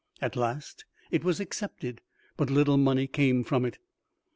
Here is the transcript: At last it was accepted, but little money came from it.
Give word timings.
At 0.19 0.35
last 0.35 0.83
it 1.11 1.23
was 1.23 1.39
accepted, 1.39 2.01
but 2.35 2.49
little 2.49 2.77
money 2.79 3.05
came 3.05 3.43
from 3.43 3.65
it. 3.65 3.77